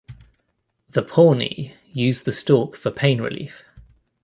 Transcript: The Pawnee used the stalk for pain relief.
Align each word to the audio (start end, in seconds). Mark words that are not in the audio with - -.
The 0.89 1.03
Pawnee 1.03 1.75
used 1.93 2.25
the 2.25 2.33
stalk 2.33 2.75
for 2.75 2.89
pain 2.89 3.21
relief. 3.21 3.63